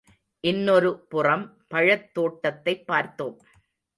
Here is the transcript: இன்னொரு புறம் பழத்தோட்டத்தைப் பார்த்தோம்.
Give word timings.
இன்னொரு 0.43 0.99
புறம் 0.99 1.43
பழத்தோட்டத்தைப் 1.73 2.85
பார்த்தோம். 2.85 3.37